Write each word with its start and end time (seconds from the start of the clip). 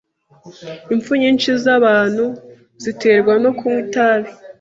Impfu 0.93 1.11
nyinshi 1.21 1.49
zabantu 1.65 2.25
ziterwa 2.83 3.33
no 3.43 3.51
kunywa 3.57 3.79
itabi. 3.85 4.29